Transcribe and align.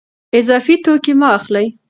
اضافي 0.39 0.73
توکي 0.85 1.13
مه 1.19 1.27
اخلئ. 1.37 1.65